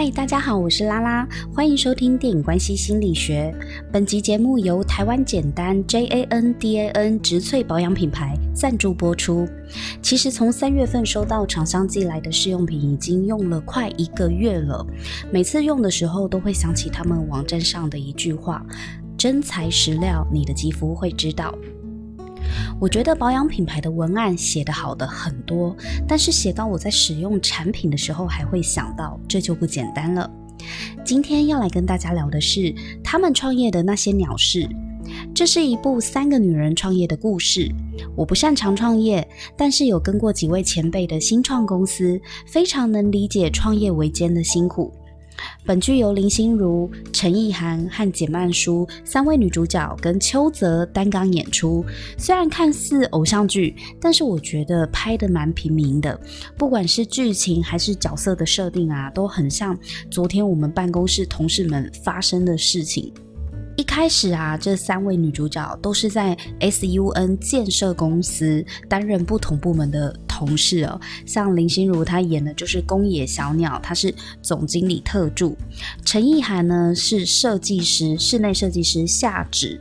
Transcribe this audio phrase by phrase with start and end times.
[0.00, 3.52] 嗨，大家好，我是拉拉，欢迎收听电影关系心理学。
[3.92, 9.44] 本集节目由台湾简单 J A N D A N 植萃保养品牌赞助播出。
[10.00, 14.86] 其实从三月份收到厂商寄来的试用品，已经用了快一个月了。
[15.32, 18.64] 每次用的时候，都会想起他们网站上的一句话：
[19.16, 21.52] 真材实料，你的肌肤会知道。
[22.80, 25.76] 我觉得保养品牌的文案写得好的很多，
[26.06, 30.30] 但是写到我在使用产品的时候，还会想到这就不简单了。
[31.04, 34.68] 今天要来跟大家聊的是他们创业的那些鸟事。
[35.34, 37.72] 这是一部三个女人创业的故事。
[38.14, 39.26] 我不擅长创业，
[39.56, 44.92] 但是有跟过几位前辈的新创公司，非常能理解创业维艰的辛苦。
[45.64, 51.84] 本剧由林心如、陈意涵和简曼书三位女主角跟邱泽担纲演出。
[52.16, 56.18] 虽然看似偶像剧，但是我觉得拍的蛮平民的。
[56.56, 59.78] 不管是剧情还是角色的设定啊，都很像
[60.10, 63.12] 昨天我们办公室同事们发生的事情。
[63.78, 71.00] 一开始啊，这三位女主角都是在 SUN 建设公司担任不同部门的同事哦。
[71.24, 74.12] 像林心如，她演的就是宫野小鸟，她是
[74.42, 75.56] 总经理特助；
[76.04, 79.78] 陈意涵呢是设计师，室内设计师夏芷；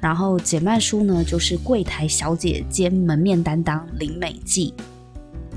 [0.00, 4.74] 然后简嫚书呢就是柜台小姐兼门面担当林美纪。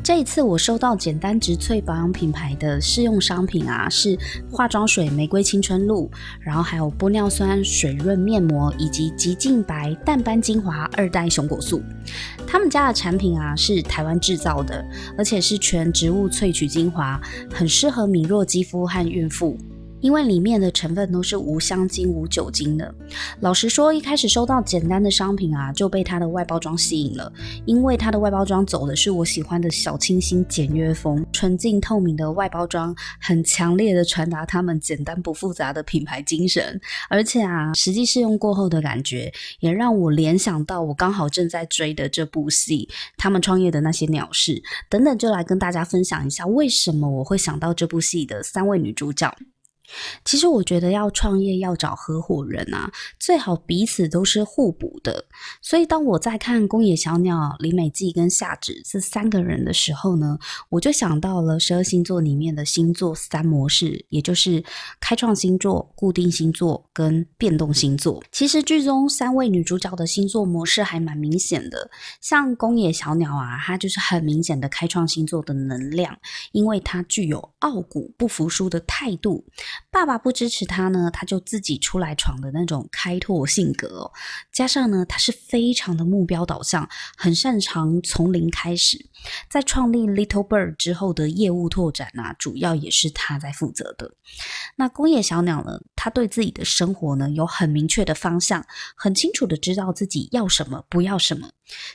[0.02, 4.18] 这一次我收到简单植萃保养品牌的试用商品啊，是
[4.52, 6.10] 化妆水玫瑰青春露，
[6.42, 11.84] 然后还有玻尿酸水润面膜以及极净白淡斑精华二代熊果素。
[12.48, 14.84] 他们家的产品啊是台湾制造的，
[15.16, 17.22] 而且是全植物萃取精华，
[17.54, 19.56] 很适合敏弱肌肤和孕妇。
[20.02, 22.94] 因为里面的成分都是无香精、无酒精的。
[23.42, 27.32] 老实说，一开始收到简单的商品啊，就被它的外包装吸引了。
[27.66, 36.80] 因为它的外包装走的是我喜欢的小清新简约风，纯净透明的外包装，很强烈的传达他们简单不复杂的品牌精神。
[37.10, 49.34] 而且啊，实际试用过后的感觉，也让我联想到我刚好正在追的这部戏，他们创业的那些鸟事等等，就来跟大家分享一下，为什么我会想到这部戏的三位女主角。
[50.26, 55.26] 其实我觉得要创业要找合伙人啊，最好彼此都是互补的。
[55.62, 60.38] 所以当我在看宫野小鸟、李美纪跟夏芷这三个人的时候呢，
[60.70, 64.64] 我就想到了十二星座里面的星座三模式，也就是
[65.00, 68.24] 开创星座、固定星座跟变动星座。
[68.32, 71.90] 其实剧中三位女主角的星座模式还蛮明显的，
[72.22, 76.18] 像宫野小鸟啊，她就是很明显的开创星座的能量，
[76.52, 79.46] 因为她具有傲骨不服输的态度。
[79.92, 84.12] 爸爸不支持他呢，他就自己出来闯的那种开拓性格哦。
[84.52, 89.10] 加上呢，他是非常的目标导向，很擅长从零开始。
[89.50, 94.14] 在创立 Little Bird 之后的业务拓展啊，主要也是他在负责的。
[94.78, 98.66] 那工业小鸟呢，他对自己的生活呢有很明确的方向，
[98.96, 101.50] 很清楚的知道自己要什么，不要什么。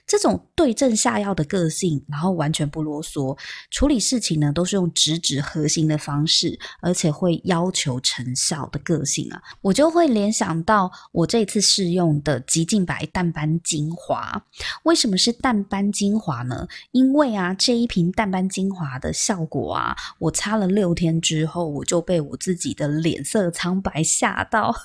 [0.06, 3.36] 这种对症下药的个性，然后完全不啰嗦，
[3.70, 14.42] 处理事情呢都是用直指核心的方式，而且会要求成效的个性啊，我就会联想到我这次试用的极净白淡斑精华。
[14.84, 16.66] 为什么是淡斑精华呢？
[16.92, 24.74] 因为啊，这一瓶淡斑精华的效果啊，我擦了六天之后，我就被我自己的脸色苍白吓到。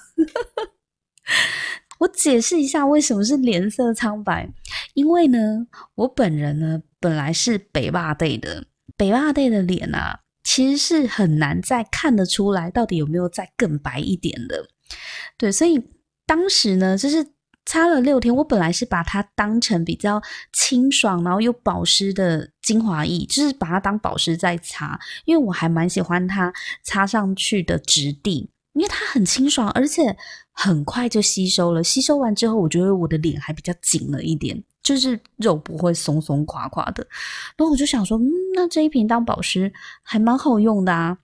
[1.99, 4.49] 我解释一下为什么是脸色苍白，
[4.93, 14.67] 因为呢，我本人呢本来是北霸队的，北霸队的脸啊，其实是很难再看得出来到底有没有再更白一点的。
[15.37, 15.79] 对，所以
[16.25, 17.23] 当时呢，就是
[17.67, 20.19] 擦了六天，我本来是把它当成比较
[20.51, 28.49] 清爽，然后又保湿的精华液，就是把它当保湿在擦，因为我还蛮喜欢它擦上去的质地。
[28.79, 30.15] 因为它很清爽，而且
[30.53, 31.83] 很快就吸收了。
[31.83, 37.05] 吸收完之后，我觉得我的脸还比较紧了一点，就是肉不会松松垮垮的。
[37.57, 39.69] 然后我就想说，嗯，那这一瓶当保湿
[40.01, 41.17] 还蛮好用的啊。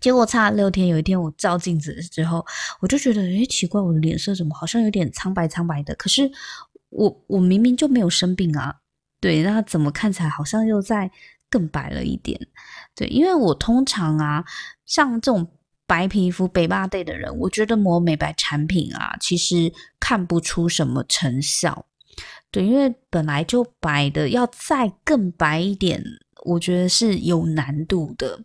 [0.00, 2.46] 结果擦了六天，有一天我照镜子之后，
[2.80, 5.92] 我就觉得，诶，奇怪，我的脸色怎么好像有点苍白苍白的？
[5.96, 6.30] 可是
[6.90, 8.76] 我我明明就没有生病啊。
[9.20, 11.10] 对，那怎么看起来好像又在
[11.50, 12.40] 更白了一点？
[12.94, 14.44] 对，因为我通常啊，
[14.86, 15.50] 像这种。
[15.88, 21.86] 白皮肤、北巴队的人，我觉得抹美白产品啊，其实看不出什么成效。
[22.50, 26.02] 对，因为本来就白的，要再更白一点，
[26.44, 28.38] 我觉得是有难度的。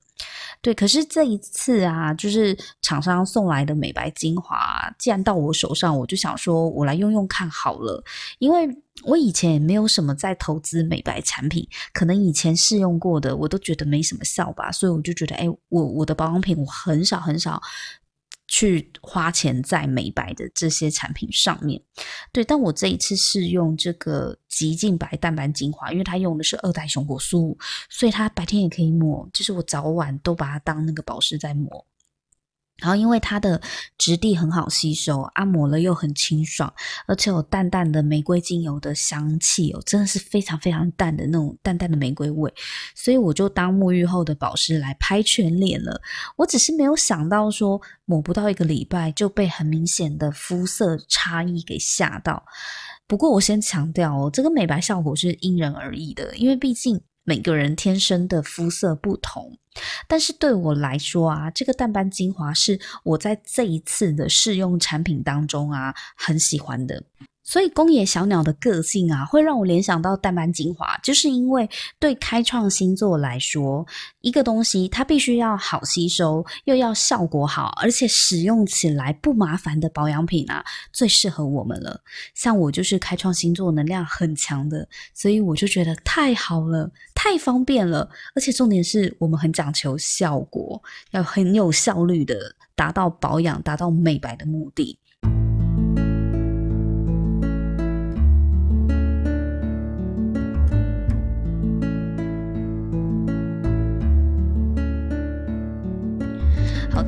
[0.61, 8.01] 对，可是这一次啊，就是厂商送来的美白精华，既然到我手上，我就想说，我来用用看好了。
[8.39, 8.69] 因为
[9.03, 17.61] 我以前也没有什么在投资美白产品，可能以前试用过的，我都觉得没什么效吧，所以我就觉得，哎，我我的保养品我很少很少。
[18.47, 21.81] 去花钱在美白的这些产品上面，
[22.31, 22.43] 对。
[22.43, 27.57] 但我这一次是用这个极净白淡斑精华，因为它用的是二代熊果素，
[27.89, 31.85] 所以它白天也可以抹，就是我早晚都把它当那个保湿在抹。
[32.79, 33.61] 然后，因为它的
[33.97, 36.73] 质地很好吸收，按摩了又很清爽，
[37.07, 42.53] 而且有淡淡的玫瑰精油的香气哦，真的是非常非常淡的那种淡淡的玫瑰味，
[42.95, 46.01] 所以我就当沐浴后的保湿来拍全脸了。
[46.35, 52.43] 我只是没有想到说抹不到一个礼拜就被很明显的肤色差异给吓到。
[53.07, 57.01] 不过我先强调哦，这个美白效果是因人而异的，因为毕竟。
[57.23, 59.57] 每个人天生的肤色不同，
[60.07, 67.03] 但是对我来说啊，这个淡斑精华是我在这一次的试用产品当中啊，很喜欢的。
[67.43, 71.69] 所以宫野小鸟的个性啊，会让我联想到淡斑精华，就是因为
[71.99, 73.85] 对开创星座来说，
[74.21, 81.99] 一个东西它必须要好吸收，又要效果好，而且使用起来不麻烦的保养品啊，最适合我们了。
[82.33, 90.81] 像我就是开创星座能量很强的，所以我就觉得太好了，太方便了，而且重点是我们很讲求效果，
[91.11, 94.97] 要很有效率的达到保养、达到美白的目的。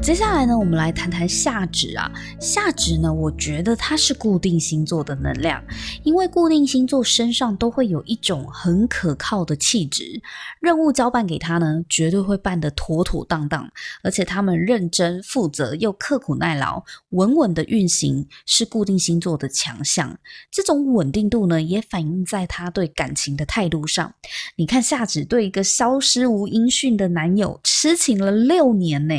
[0.06, 2.12] 接下来呢，我们来谈谈夏至啊。
[2.40, 5.60] 夏至呢，我觉得它是固定星座的能量，
[6.04, 10.22] 因为固定星座身上都会有一种很可靠的气质，
[10.62, 13.68] 任务交办给他呢，绝对会办得妥妥当当，
[14.04, 20.20] 而且他们认真负责又刻苦耐劳，稳稳的运行是固定星座的强项。
[20.52, 24.14] 这种稳定度呢，也反映在他对感情的态度上。
[24.58, 29.16] 你看夏至对一个消失无音讯的男友痴情了六年呢。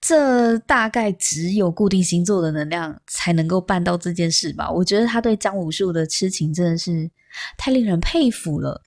[0.00, 4.70] 这大概只有固定星座的能量才能够办到这件事吧？
[4.70, 7.10] 我觉得他对江武术的痴情真的是
[7.56, 8.82] 太令人佩服了。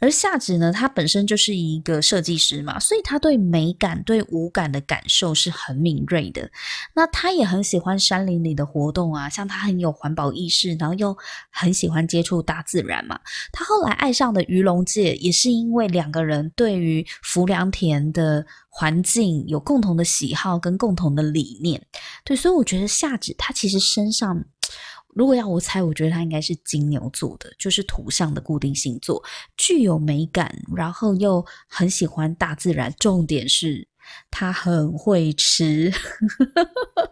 [0.00, 6.50] 而夏子呢，他本身就是一个设计师嘛，所以他对美感、对五感的感受是很敏锐的。
[6.96, 11.16] 那他也很喜欢山林里的活动啊，像他很有环保意识，然后又
[11.52, 13.20] 很喜欢接触大自然嘛。
[13.52, 18.44] 他后来爱上的鱼龙界，也是因为两个人对于浮梁田的
[18.74, 21.86] 环境有共同的喜好跟共同的理念。
[22.24, 24.44] 对，所以我觉得夏至他其实身上。
[25.14, 29.22] 如果要我猜，我觉得他应该是金牛座的，就是土象的固定星座，
[29.58, 32.90] 具有美感，然后又很喜欢大自然。
[32.98, 33.86] 重点是
[34.30, 35.92] 他很会吃，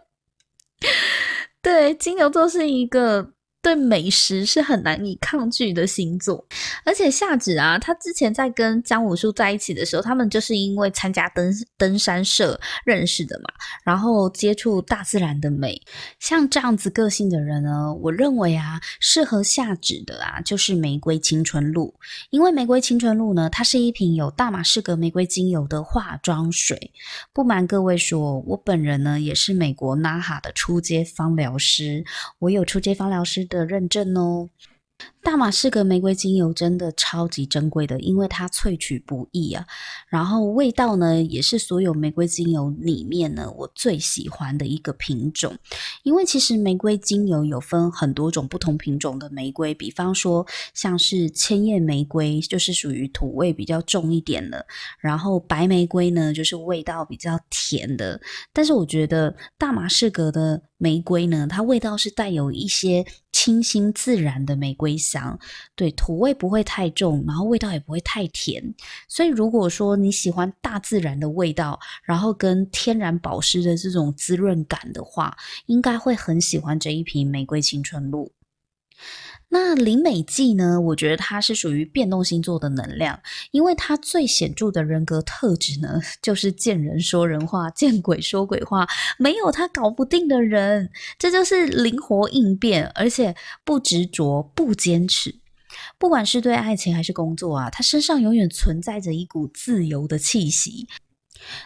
[1.61, 3.33] 对，金牛座是一个。
[3.61, 6.43] 对美食是很难以抗拒的星座，
[6.83, 13.53] 而且夏至啊，他之前在跟江武树在一起的时候，他们就是因为参加登登山社认识的嘛，
[13.83, 15.79] 然后接触大自然的美。
[16.19, 21.93] 像这样子个性的人呢，我认为啊，适合夏至的啊，就是玫瑰青春露，
[22.31, 26.91] 因为玫瑰青春露呢，它是一瓶有大马士革玫瑰精油的化妆水。
[27.31, 32.03] 不瞒各位说，我本人呢也是美国 NAHA 的初阶芳疗师，
[32.39, 34.49] 我有初阶芳疗师的认证哦。
[35.23, 39.65] 大马士革玫瑰精油真的超级珍贵的，因为它萃取不易啊。
[40.07, 45.57] 然后味道呢，也是所有玫瑰精油里面呢，我最喜欢的一个品种。
[46.03, 54.67] 因为其实玫瑰精油有分很多种不同品种的玫瑰，比方说像是千叶玫瑰，就是属于土味比较重一点的。
[54.99, 58.21] 然后白玫瑰呢，就是味道比较甜的。
[58.53, 63.05] 但是我觉得大马士革的玫瑰呢，它味道是带有一些
[63.43, 65.39] 清新自然的玫瑰香，
[65.75, 68.63] 对，土味不会太重，然后味道也不会太甜。
[69.07, 78.31] 所以如果说你喜欢大自然的味道，然后跟天然保湿的这种滋润感的话，应该会很喜欢这一瓶玫瑰青春露。
[79.53, 80.79] 那林美季呢？
[80.79, 83.19] 我觉得她是属于变动星座的能量，
[83.51, 88.87] 因为她最显著的人格特质呢， 就是见人说人话，见鬼说鬼话，
[89.19, 90.89] 没有她搞不定的人。
[91.19, 95.35] 这就是灵活应变，而且不执着、不坚持。
[95.97, 100.87] 不管是对爱情还是工作啊，她身上永远存在着一股自由的气息。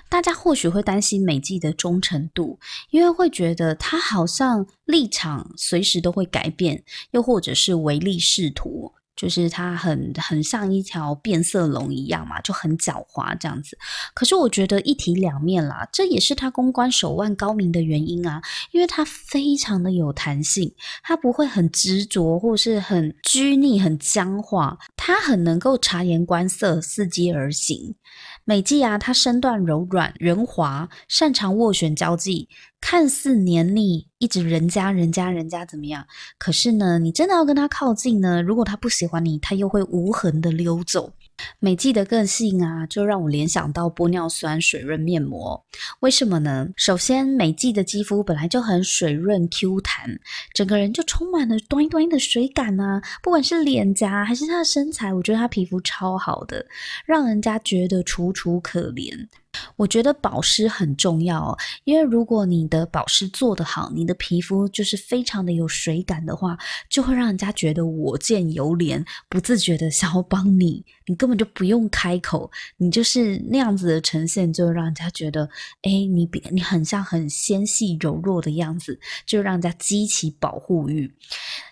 [0.10, 8.92] 大家或许会担心美纪的忠诚度，因为会觉得他好像立场随时都会改变，又或者是唯利是图。
[9.16, 13.78] 就是它很很像一条变色龙一样嘛，就很狡猾这样子。
[14.14, 18.42] 可是我觉得一体两面啦，这也是它公关手腕高明的原因啊，
[18.72, 27.96] 因为它非常的有弹性，它不会很执着或是很拘泥、很僵化，它很能够察言观色、伺机而行。
[28.44, 32.48] 美纪啊，她身段柔软圆滑，擅长斡旋交际，
[32.88, 36.06] 看似黏腻，一直人家人家人家怎么样？
[36.38, 41.12] 可是呢，你真的要跟她靠近呢，如果她不喜欢你，她又会无痕的溜走。
[41.58, 45.66] 美纪的个性啊，就让我联想到玻尿酸水润面膜。
[46.02, 46.68] 为什么呢？
[46.78, 50.20] 首先，美纪的肌肤本来就很水润 Q 弹，
[50.54, 53.02] 整个人就充满了端端的水感啊。
[53.24, 56.64] 不管是脸颊还是她的身材，我觉得她皮肤超好的，
[57.08, 59.28] 让人家觉得楚楚可怜。
[59.76, 66.58] 我觉得保湿很重要哦，因为如果你的保湿做得好，你的皮肤就是非常的有水感的话，
[66.90, 75.50] 就会让人家觉得我见犹怜，不自觉的想要帮你，你根本就不用开口，你就是那样子的呈现，就让人家觉得，
[75.82, 81.14] 哎，你比你很像很纤细柔弱的样子，就让人家激起保护欲。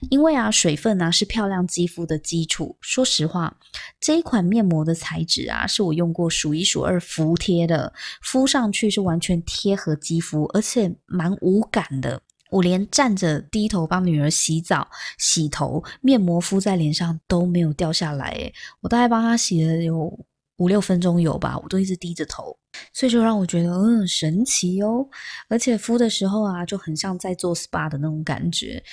[0.09, 2.75] 因为啊，水分啊是漂亮肌肤的基础。
[2.81, 3.55] 说实话，
[3.99, 7.72] 这一款面膜的材质啊，是我用过数一数二服帖的。
[8.21, 12.21] 敷上去是完全贴合肌肤，而且蛮无感的。
[12.51, 14.87] 我连站着低头帮女儿洗澡、
[15.17, 18.51] 洗头，面膜敷在脸上都没有掉下来。
[18.81, 20.19] 我大概帮她洗了有
[20.57, 22.57] 五六分钟有吧，我都一直低着头。
[22.91, 25.07] 所以就让我觉得嗯神奇哦，
[25.47, 28.83] 而且敷的时候啊就很像在做 SPA 的那种感觉。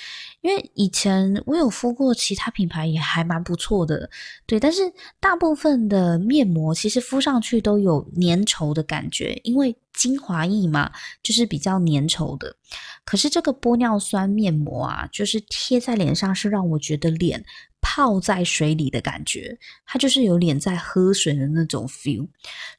[0.41, 4.07] 因为以前我有敷过其他品牌也还蛮不错的，
[4.45, 4.81] 对，但是
[5.19, 10.91] 大部分的面膜其实敷上去都有粘稠的感觉，因为精华液嘛，
[11.23, 12.55] 就是比较粘稠的。
[13.03, 17.43] 可是这个玻尿酸面膜啊，就是贴在脸上是让我觉得脸
[17.81, 22.27] 泡在水里的感觉，它就是有脸在喝水的那种 feel，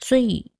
[0.01, 0.51] 所以。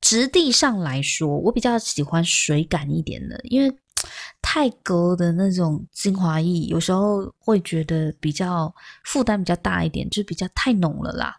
[0.00, 3.74] 质地上来说，我比较喜欢水感一点的，因为
[4.42, 8.70] 太隔的那种精华液，有时候会觉得比较
[9.04, 11.34] 负担比较大一点，就比较太浓了啦。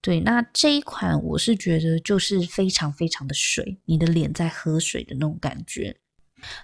[0.00, 5.96] 对，那这一款我是觉得就是非常非常的水，你的脸在喝水的那种感觉。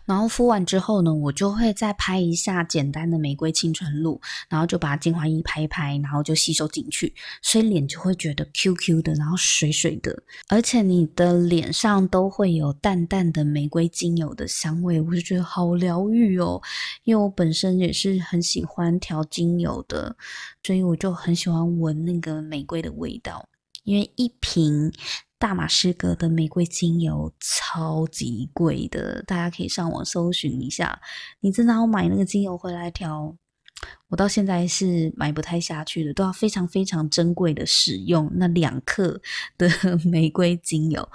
[0.05, 16.61] 然后敷完之后呢，我就会再拍一下简单的玫瑰清纯露，然后就把精华液拍一拍，然后就吸收进去，所以脸就会觉得 Q Q 的，然后水水的，而且你的脸上都会有淡淡的玫瑰精油的香味，我就觉得好疗愈哦。
[17.05, 20.17] 因为我本身也是很喜欢调精油的，
[20.63, 23.49] 所以我就很喜欢闻那个玫瑰的味道，
[23.85, 24.93] 因为一瓶。
[25.45, 30.99] 大马士革的玫瑰精油超级贵的，大家可以上网搜寻一下。
[31.41, 33.37] 你真的要买那个精油回来调，
[34.09, 39.21] 我到现在是买不太下去的，都要非常非常珍贵的使用那两克
[39.59, 39.69] 的
[40.11, 41.07] 玫瑰精油。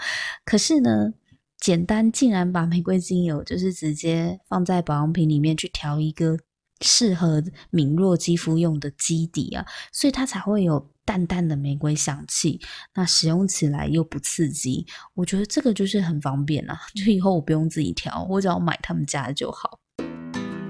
[0.46, 1.12] 可是呢，
[1.60, 6.38] 简单竟然把玫瑰精油就是直接放在保养品里面去调一个
[6.82, 10.88] 适合敏弱肌肤用的基底啊，所以它才会有。
[11.10, 12.62] 淡淡的玫瑰香气，
[12.94, 14.86] 那使用起来又不刺激，
[15.16, 16.80] 我觉得这个就是很方便啊。
[16.94, 19.80] 就以后我不用自己调，我只要买他们家的就好。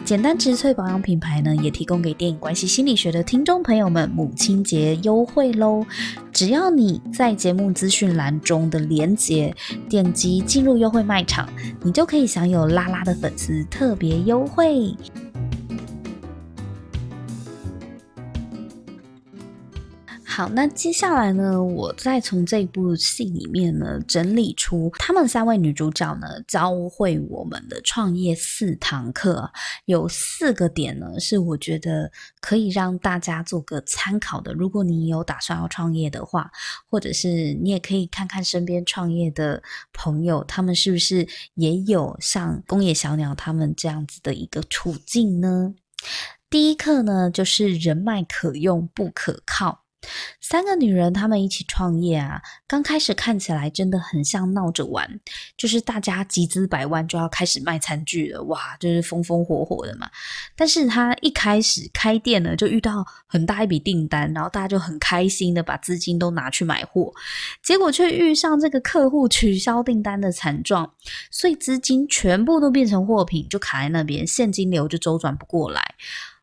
[0.06, 5.86] 简单植萃保养品牌呢，也提供给电影关系心理学的听众朋友们母亲节优惠喽！
[6.32, 9.54] 只要你在节目资讯栏中的链接
[9.90, 11.50] 点击进入优惠卖场，
[11.84, 14.96] 你就可以享有拉拉的粉丝特别优惠。
[20.40, 29.52] 好，那接下来呢，我再从这部戏里面呢整理出他们三位女主角呢教会我们的创业四堂课，
[29.84, 34.54] 有四个点呢是我觉得可以让大家做个参考的。
[34.54, 36.50] 如果你有打算要创业的话，
[36.90, 45.74] 或者是你也可以看看身边创业的朋友，他们是不是也有像宫野小鸟他们这样子的一个处境呢？
[46.50, 49.84] 第一课呢就是人脉可用不可靠。
[50.42, 55.20] 三个女人，她们一起创业啊，刚开始看起来真的很像闹着玩，
[55.58, 60.10] 就是大家集资百万就要开始卖餐具了，哇，就是风风火火的嘛。
[60.56, 67.14] 但是她一开始开店呢，就遇到很大一笔订单，然后大家就很开心的把资金都拿去买货，
[67.62, 70.94] 结果却遇上这个客户取消订单的惨状，
[71.30, 75.94] 所以资金全部都变成货品，就卡在那边，现金流就周转不过来。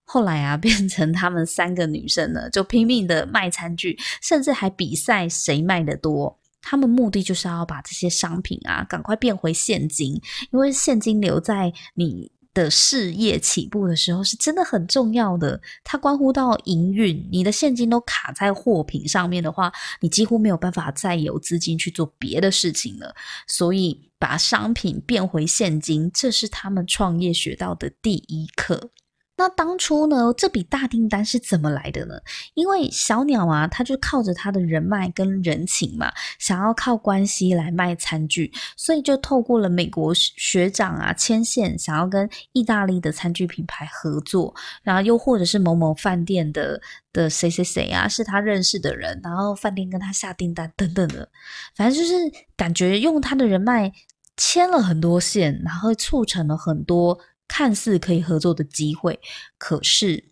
[0.07, 6.39] 后来啊， 变成他们三个女生呢，就拼命的卖餐具，甚至还比赛谁卖的多。
[6.63, 10.21] 他们目的就是要把这些商品啊，赶快变回现金，
[10.51, 15.61] 因为现金流在你的事业起步的时候，是真的很重要的。
[15.85, 23.15] 它关乎到营运，你的现金都卡在货品上面的话，你几乎没有办法再有资金去做别的事情了。
[23.47, 28.91] 所以，把商品变回现金，这是他们创业学到的第一课。
[29.39, 32.15] 那当初呢，这笔大订单是怎么来的呢？
[32.55, 46.81] 因为小鸟啊，它就靠着它的人脉跟人情嘛，想要靠关系来卖餐具，所以就透过了美国学长啊牵线，想要跟意大利的餐具品牌合作，然后又或者是某某饭店的
[47.13, 51.29] 的谁谁谁啊，是他认识的人，然后饭店跟他下订单等等的，
[51.75, 52.15] 反正就是
[52.57, 53.93] 感觉用他的人脉
[54.39, 57.19] 牵了很多线，然后促成了很多。
[57.49, 59.19] 看似可以合作的机会，
[59.57, 60.25] 可是，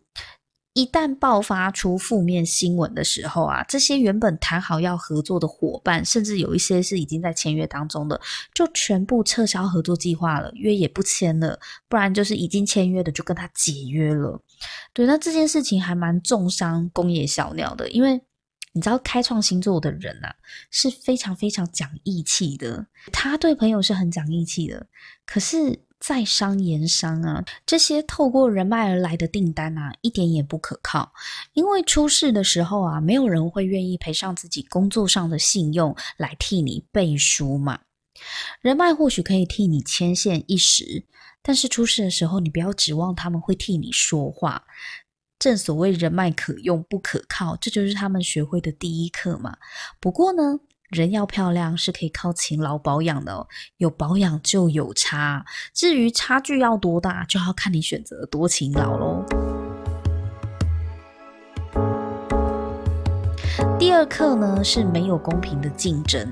[0.73, 8.21] 一旦爆发出负面新闻的时候啊，这些原本谈好要合作的伙伴，甚至有一些是已经在签约当中的，
[8.53, 14.43] 就全部撤销合作计划了，约也不签了，不然就是已经签约的就跟他解约了。
[14.93, 18.21] 对，那这件事情还蛮重伤工业小鸟的，因为
[18.73, 20.35] 你知道开创星座的人啊，
[20.73, 24.89] 是非常非常讲义气的，他对朋友是很讲义气的，
[25.25, 25.85] 可是。
[26.07, 31.15] 在商言商啊，这些透过人脉而来的订单啊，一点也不可靠。
[31.55, 37.81] 因为出事的时候啊，没有人会愿意赔上自己工作上的信用来替你背书嘛。
[38.61, 41.07] 人脉或许可以替你牵线一时，
[41.41, 44.65] 但是出事的时候，你不要指望他们会替你说话。
[45.39, 49.57] 正所谓人脉可用不可靠，这就是他们学会的第一课嘛。
[49.99, 50.61] 不过呢。
[50.95, 53.47] 人要漂亮是可以靠勤劳保养的哦，
[53.79, 55.45] 有保养就有差。
[55.75, 59.54] 至于差距要多大，就要看你选择多勤劳喽。
[63.95, 66.29] 二课呢，是没有公平的竞争。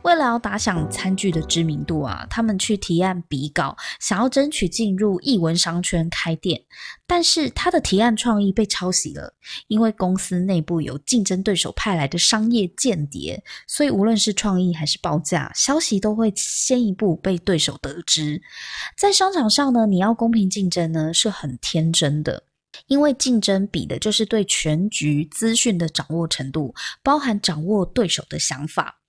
[0.00, 6.58] 为了要打响餐具的知名度啊，他们去提案比稿，想要争取进入艺文商圈开店。
[7.06, 9.34] 但是他的提案创意被抄袭了，
[9.68, 18.40] 因为公司内部有竞争对手派来的商业间谍，所以无论是创意还是报价，消息都会先一步被对手得知。
[18.96, 22.44] 在商场上呢，你要公平竞争呢，是很天真的，
[22.86, 29.00] 因为竞争比的就是对全局资讯的掌握程度，包含掌握对手的想法。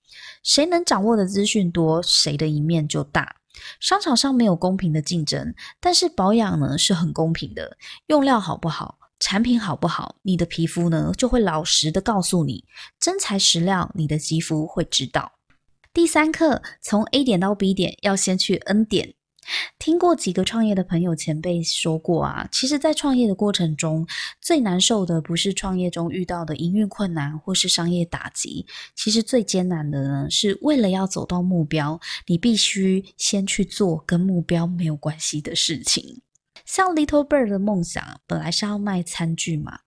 [0.42, 3.36] 谁能掌握的资讯多，谁的赢面就大。
[3.80, 7.76] 商场上没有公平的竞争，但是保养呢是很公平的。
[8.06, 12.64] 用料好不好，产品好不好，你的皮肤呢就会老实的告诉你，
[13.00, 15.32] 真材实料，你的肌肤会知道。
[15.92, 19.14] 第三课，从 A 点到 B 点要先去 N 点。
[19.78, 24.06] 听过几个创业的朋友前辈说过啊，其实，在创业的过程中，
[24.40, 36.22] 最难受的不是创业中遇到的营运困难或是商业打击，其实最艰难的呢，是为了要走到目标，你必须先去做跟目标没有关系的事情。
[36.64, 39.80] 像 Little Bird 的梦想本来是要卖餐具嘛。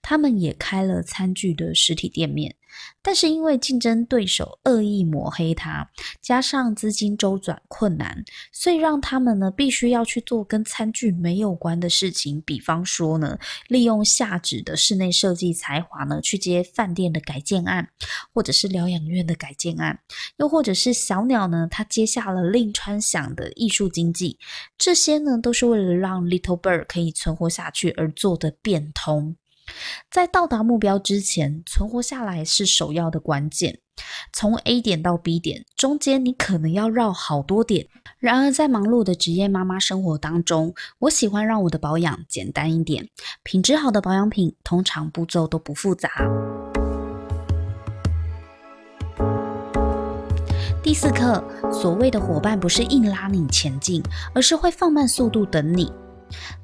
[0.00, 2.56] 他们也开了餐具的实体店面，
[3.02, 12.40] 但是因为竞争对手恶意抹黑他，加上资金周转困难，所以让他们呢必须要去做跟餐具没有关的事情。
[12.42, 17.88] 比方说呢，利用下址的室内设计才华呢去接饭店的改建案，
[18.32, 19.98] 或者是疗养院的改建案，
[20.36, 24.38] 又或者是小鸟呢，他接下了令川响的艺术经济，
[24.76, 29.36] 这些呢都是为了让 Little Bird 可以存活下去而做的变通。
[30.10, 33.80] 在到达目标之前，存活下来是首要的关键。
[34.32, 37.88] 从 A 点到 B 点，中间你可能要绕好多点。
[38.18, 43.08] 然而，在忙碌的职业妈妈生活当中，我喜欢让我的保养简单一点。
[43.42, 46.10] 品质好的保养品，通常步骤都不复杂。
[50.80, 54.02] 第四课，所谓的伙伴不是硬拉你前进，
[54.32, 55.92] 而是会放慢速度等你。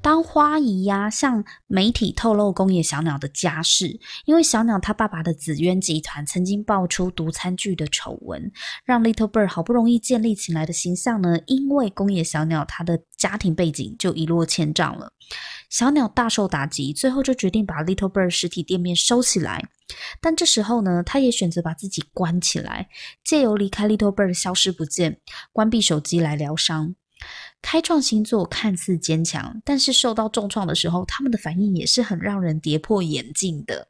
[0.01, 8.53] 当花姨呀向媒体透露宫野小鸟的家事，因为小鸟他爸爸的紫渊集团曾经爆出毒餐具的丑闻，
[8.85, 15.13] 让 Little Bird 好不容易建立起来的形象呢，因为宫野小鸟他的家庭背景就一落千丈了。
[15.71, 19.69] 小鸟大受打击，最后就决定把 Little Bird 实体店面收起来。
[20.21, 22.89] 但这时候呢，他也选择把自己关起来，
[23.25, 25.21] 借由离开 Little Bird 消失不见，
[25.53, 26.95] 关闭手机来疗伤。
[27.65, 33.89] 开创星座看似坚强，但是受到重创的时候，他们的反应也是很让人跌破眼镜的。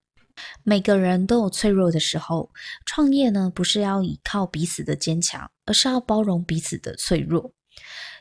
[0.63, 2.53] 每个人都有脆弱的时候，
[2.87, 7.53] 创业呢，不是要依靠彼此的坚强，而是要包容彼此的脆弱。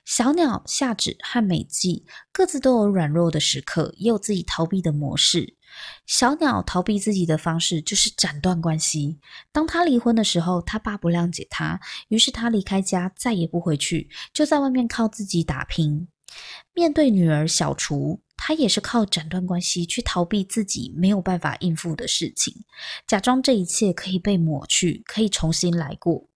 [0.05, 5.55] 小鸟、夏芷和美纪各自都有软弱的时刻，也有自己逃避的模式。
[6.05, 9.19] 小鸟逃避自己的方式就是斩断关系。
[9.51, 16.07] 当他离婚的时候，他爸不谅解他，于是他离开家，再也不回去，就在外面靠自己打拼。
[16.73, 22.65] 面对女儿小厨，他也是靠斩断关系去逃避自己没有办法应付的事情，
[23.05, 26.27] 假装这一切可以被抹去，可以重新来过。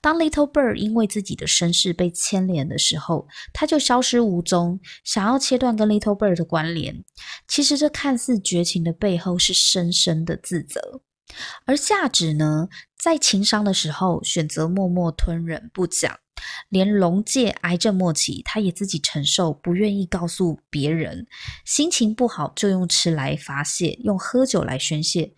[0.00, 7.04] 当 Little Bird 因为自己的身世被牵连的时候，他就消失无踪，想要切断跟 Little Bird 的关联。
[7.46, 11.02] 其实这看似绝情的背后，是深深的自责。
[11.64, 12.68] 而夏芷呢，
[12.98, 16.18] 在情伤的时候选择默默吞忍不讲，
[16.70, 21.26] 连龙介癌症末期，他也自己承受，不愿意告诉别人。
[21.64, 25.32] 心情不好就用吃来发泄，用喝酒来宣泄。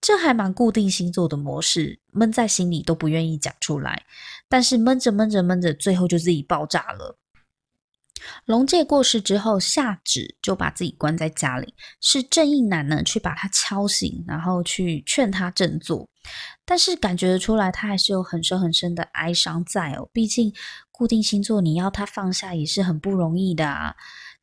[0.00, 4.04] 这还蛮固定星座的模式，闷在心里都不愿意讲出来，
[4.48, 7.18] 但是闷着闷着闷着，最后就自己爆炸了。
[8.44, 16.08] 龙介过世之后，下旨就把自己关在家里，是正义男呢去把他敲醒，然后去劝他振作，
[16.64, 20.08] 但是感觉得出来，他还是有很深很深的哀伤在哦。
[20.12, 20.52] 毕竟
[20.90, 23.94] 固定星座，你要他放下也是很不容易的啊。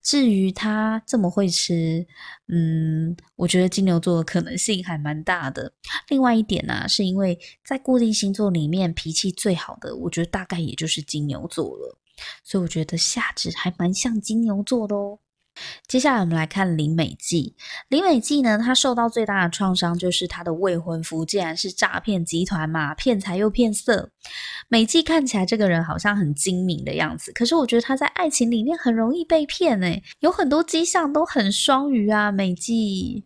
[0.03, 2.05] 至于他这么会吃，
[2.49, 5.73] 嗯，我觉得金牛座的可能性还蛮大的。
[6.09, 11.97] 另外一点呢、是因为在固定星座里面脾气最好的，我觉得大概也就是金牛座了。
[12.43, 15.19] 所以我觉得夏至还蛮像金牛座的哦。
[15.87, 17.55] 接下来我们来看林美纪。
[17.89, 24.09] 林美纪呢，她受到最大的创伤就是她的未婚夫竟然是诈骗集团嘛，骗财又骗色。
[24.69, 32.31] 美纪看起来这个人好像很精明的样子，可是我觉得她在爱情里面很容易被骗诶，有很多迹象都很双鱼啊。
[32.31, 33.25] 美纪，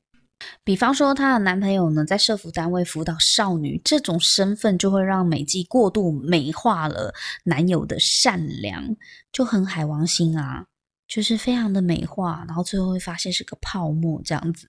[0.64, 7.14] 比方说她的男朋友呢，在社福单位辅导少女，这种身份就会让美纪过度美化了
[7.46, 8.96] 男友的善良，
[9.32, 10.66] 就很海王星啊。
[11.08, 14.68] 就是非常的美化，然后最后会发现是个泡沫这样子。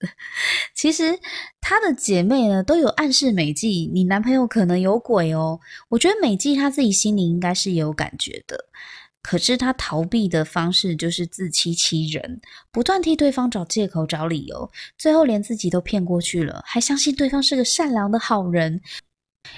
[0.75, 1.19] 其实
[1.61, 5.59] 她的姐妹呢都有暗示美纪，你男朋友可能有鬼哦。
[5.89, 8.67] 我觉得美纪她自己心里应该是有感觉的，
[9.21, 18.81] 可是她逃避的方式就是自欺欺人，不断替对方找借口找理由，最后连自己都骗过去了，还相信对方是个善良的好人，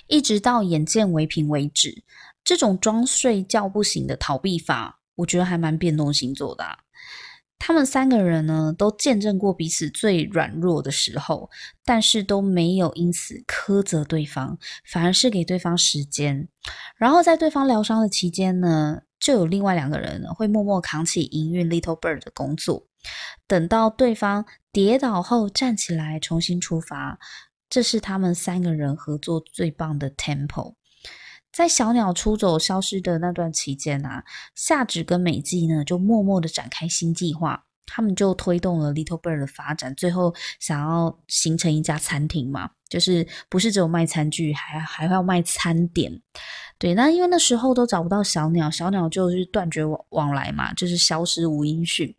[0.07, 2.03] 一直到眼见为凭为止。
[2.43, 5.00] 这种装睡觉不醒的逃避法。
[5.21, 6.79] 我觉得还蛮变动星座的啊，
[7.59, 11.51] 他们三个人呢都见证过彼此最软弱的时候，
[11.85, 16.49] 但是都没有因此苛责对方，反而是给对方时间。
[16.97, 22.87] 然后在对方疗伤的期间呢，就有另外两个人会默默扛起营运 Little Bird 的工作，
[23.47, 27.19] 等到对方跌倒后站起来重新出发，
[27.69, 30.75] 这是他们三个人合作最棒的 tempo。
[31.53, 46.23] 在小鸟出走消失的那段期间啊，夏芷跟美纪呢就默默的展开新计划，他们就推动了 Little Bird 的发展，最后想要形成一家餐厅嘛，就是不是只有卖餐具，还还要卖餐点。
[46.79, 52.15] 对，那因为那时候都找不到小鸟，小鸟就是断绝往往来嘛，就是消失无音讯。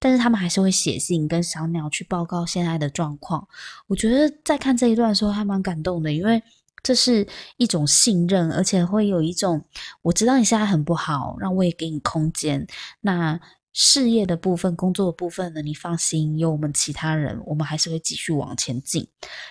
[0.00, 3.46] 但是他们还是会写信跟小鸟去报告现在的状况。
[3.86, 6.42] 我觉得在看这一段的时候还蛮感动的，因为。
[6.82, 9.64] 这是一种信任，而且会有一种
[10.02, 12.66] 我知道你现在很不好，让我也给你空间。
[13.00, 13.40] 那
[13.72, 15.62] 事业的部分、工作的部分呢？
[15.62, 19.06] 你放心，有我们其他人，我们还是会继续往前进。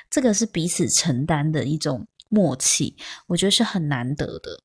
[0.09, 4.61] 这个是彼此承担的一种默契，我觉得是很难得的。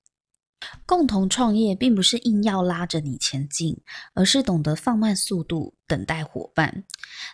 [0.87, 3.77] 共同创业并不是硬要拉着你前进，
[4.14, 6.85] 而是懂得放慢速度，等待伙伴。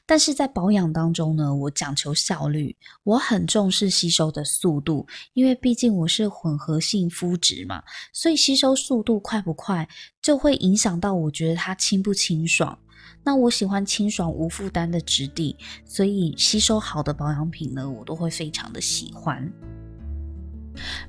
[0.06, 9.88] 但是在保养当中呢，我讲求效率，我很重视吸收的速度，因为毕竟我是混合性肤质嘛，所以吸收速度快不快，
[10.20, 12.78] 就会影响到我觉得它清不清爽。
[13.22, 19.50] 那我喜欢清爽无负担的质地，所以吸收好的保养品呢，我都会非常的喜欢。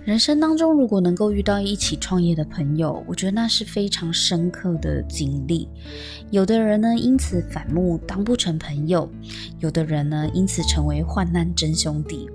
[0.03, 5.69] 人生当中，如果能够遇到一起创业的朋友，我觉得那是非常深刻的经历。
[6.31, 9.07] 有的人呢，因此反目，当不成朋友；
[9.59, 12.29] 有的人呢，因此成为患难真兄弟。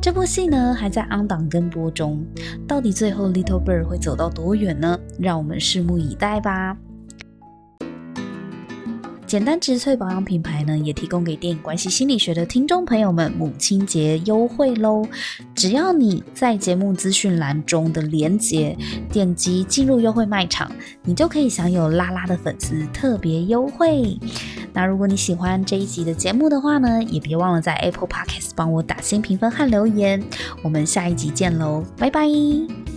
[0.00, 2.24] 这部戏呢，还在 on 档跟播中，
[2.66, 4.98] 到底最后 Little Bird 会走到多远呢？
[5.18, 6.76] 让我们拭目以待吧。
[9.28, 15.06] 简单植萃保养品牌呢，也提供给电影关系心理学的听众朋友们母亲节优惠喽！
[15.54, 18.74] 只要你在节目资讯栏中的链接
[19.12, 20.72] 点击进入优惠卖场，
[21.04, 24.18] 你就可以享有拉拉的粉丝特别优惠。
[24.72, 30.22] 那如果你喜欢这一集的节目的话呢，也别忘了在 Apple Podcast 帮我打新评分和留言。
[30.62, 32.87] 我们下一集见喽，拜拜！